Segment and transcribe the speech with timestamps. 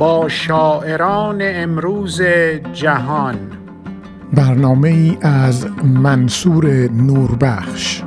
[0.00, 2.22] با شاعران امروز
[2.72, 3.52] جهان.
[4.32, 8.02] برنامه ای از منصور نوربخش.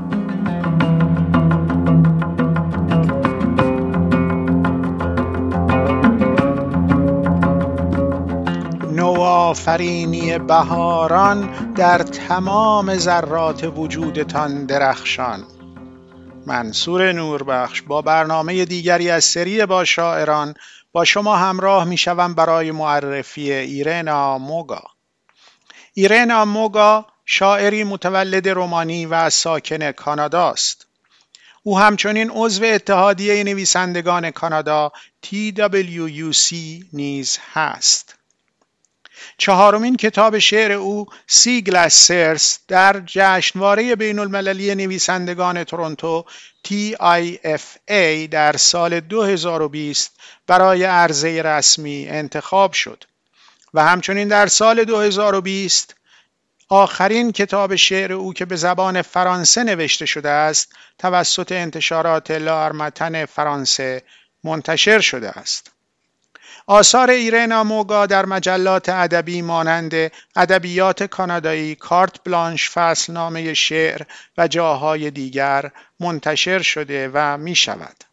[8.95, 15.39] نوآفرینی بهاران در تمام ذرات وجودتان درخشان.
[16.47, 20.53] منصور نوربخش با برنامه دیگری از سری با شاعران
[20.93, 24.83] با شما همراه می شوم برای معرفی ایرنا موگا.
[25.93, 30.87] ایرنا موگا شاعری متولد رومانی و ساکن کانادا است.
[31.63, 34.91] او همچنین عضو اتحادیه نویسندگان کانادا
[35.25, 36.53] TWUC
[36.93, 38.15] نیز هست.
[39.37, 46.25] چهارمین کتاب شعر او سی سرس در جشنواره بین المللی نویسندگان تورنتو
[46.67, 53.03] TIFA در سال 2020 برای عرضه رسمی انتخاب شد
[53.73, 55.95] و همچنین در سال 2020
[56.69, 64.03] آخرین کتاب شعر او که به زبان فرانسه نوشته شده است توسط انتشارات لارمتن فرانسه
[64.43, 65.72] منتشر شده است.
[66.67, 69.93] آثار ایرنا موگا در مجلات ادبی مانند
[70.35, 74.01] ادبیات کانادایی، کارت بلانش، فصلنامه شعر
[74.37, 78.03] و جاهای دیگر منتشر شده و می شود.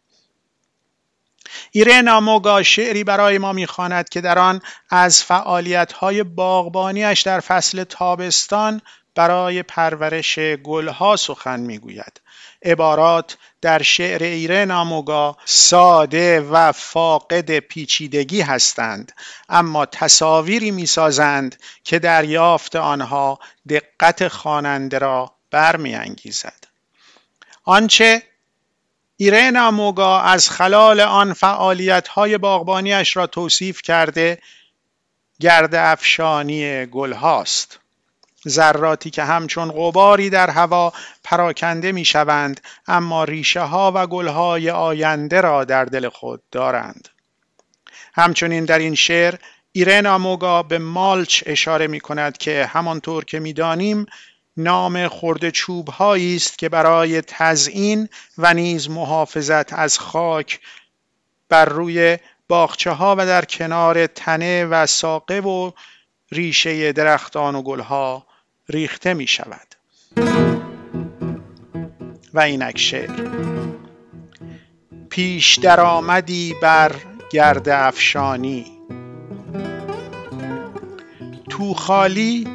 [1.71, 8.81] ایرنا موگا شعری برای ما می‌خواند که در آن از فعالیت‌های باغبانیش در فصل تابستان
[9.15, 12.21] برای پرورش گلها سخن می‌گوید
[12.63, 19.11] عبارات در شعر ایره ناموگا ساده و فاقد پیچیدگی هستند
[19.49, 26.67] اما تصاویری می‌سازند که دریافت آنها دقت خواننده را برمیانگیزد.
[27.63, 28.23] آنچه
[29.17, 34.41] ایره ناموگا از خلال آن فعالیت های باغبانیش را توصیف کرده
[35.39, 37.80] گرد افشانی گل هاست
[38.47, 40.93] ذراتی که همچون غباری در هوا
[41.23, 47.09] پراکنده می شوند اما ریشه ها و گل های آینده را در دل خود دارند.
[48.13, 49.35] همچنین در این شعر
[49.71, 54.05] ایرن آموگا به مالچ اشاره می کند که همانطور که می دانیم
[54.57, 60.59] نام خورده چوب است که برای تزئین و نیز محافظت از خاک
[61.49, 65.71] بر روی باغچه ها و در کنار تنه و ساقه و
[66.31, 68.25] ریشه درختان و گلها
[68.69, 69.75] ریخته می شود.
[72.33, 73.29] و اینک شعر.
[75.09, 76.95] پیش درآمدی بر
[77.31, 78.65] گرد افشانی.
[81.49, 82.47] تو خالی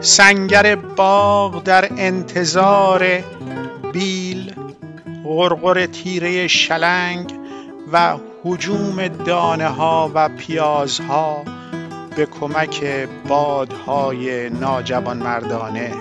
[0.00, 3.24] سنگر باغ در انتظار
[3.92, 4.54] بیل
[5.24, 7.34] غرغر تیره شلنگ
[7.92, 11.44] و حجوم دانه ها و پیازها.
[12.16, 12.84] به کمک
[13.28, 15.92] بادهای ناجوان مردانه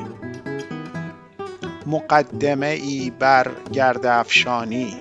[1.86, 4.98] مقدمه ای بر گرد افشانی.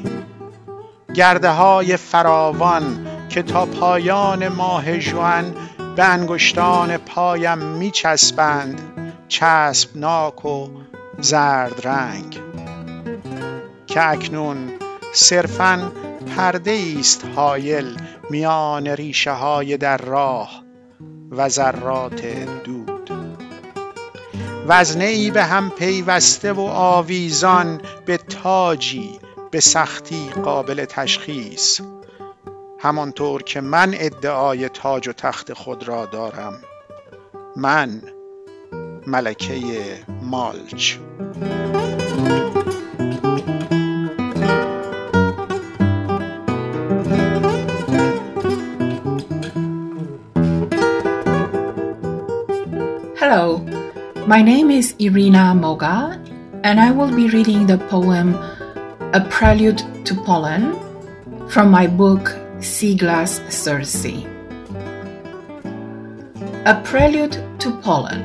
[1.15, 5.55] گرده های فراوان که تا پایان ماه جوان
[5.97, 8.81] به انگشتان پایم می چسبند
[9.29, 10.69] چسبناک و
[11.21, 12.41] زرد رنگ.
[13.87, 14.73] که اکنون
[15.13, 15.93] صرفا
[16.37, 17.97] پرده است حایل
[18.31, 20.70] میان ریشه های در راه.
[21.31, 22.27] و ذرات
[22.65, 23.11] دود.
[24.67, 29.19] وزنه ای به هم پیوسته و آویزان به تاجی
[29.51, 31.81] به سختی قابل تشخیص.
[32.79, 36.63] همانطور که من ادعای تاج و تخت خود را دارم.
[37.57, 38.03] من
[39.07, 39.55] ملکه
[40.23, 40.97] مالچ.
[53.21, 53.59] Hello,
[54.27, 56.19] my name is Irina Moga,
[56.65, 58.33] and I will be reading the poem
[59.13, 60.73] A Prelude to Pollen
[61.51, 64.07] from my book Sea Glass Circe.
[66.65, 68.25] A Prelude to Pollen.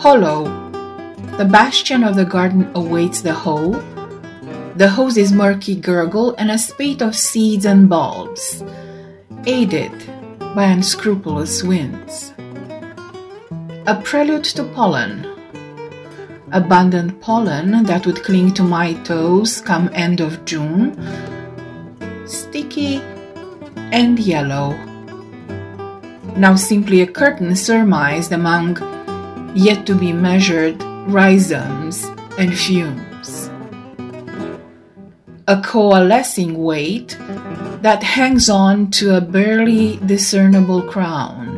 [0.00, 0.46] Hollow,
[1.38, 3.78] the bastion of the garden awaits the hoe.
[4.74, 8.64] The hose's murky gurgle and a spate of seeds and bulbs,
[9.46, 9.92] aided
[10.56, 12.32] by unscrupulous winds.
[13.90, 15.26] A prelude to pollen.
[16.52, 20.94] Abundant pollen that would cling to my toes come end of June.
[22.24, 23.02] Sticky
[23.90, 24.76] and yellow.
[26.36, 28.78] Now simply a curtain surmised among
[29.56, 32.04] yet to be measured rhizomes
[32.38, 33.50] and fumes.
[35.48, 37.18] A coalescing weight
[37.82, 41.49] that hangs on to a barely discernible crown.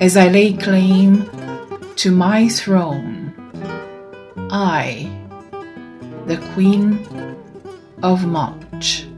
[0.00, 1.30] As I lay claim
[1.96, 3.32] to my throne,
[4.50, 5.08] I,
[6.26, 6.98] the Queen
[8.02, 9.13] of Mach.